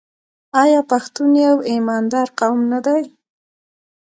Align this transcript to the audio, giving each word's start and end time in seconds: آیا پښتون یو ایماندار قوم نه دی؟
آیا 0.61 0.81
پښتون 0.91 1.29
یو 1.45 1.55
ایماندار 1.71 2.27
قوم 2.39 2.59
نه 2.71 2.79
دی؟ 2.85 3.01